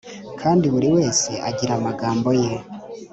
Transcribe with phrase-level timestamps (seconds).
[0.41, 2.51] kandi buri wese agira amagambo ye